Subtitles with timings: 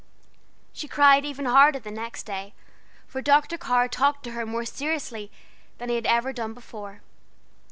[0.73, 2.55] She cried even harder the next day,
[3.05, 3.55] for Dr.
[3.55, 5.31] Carr talked to her more seriously
[5.77, 7.03] than he had ever done before.